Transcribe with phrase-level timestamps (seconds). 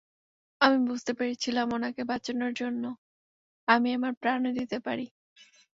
[0.61, 2.83] আমি বুঝতে পেরেছিলামওনাকে বাঁচানোর জন্য
[3.67, 5.05] আমি আমার প্রাণও দিতে পারি।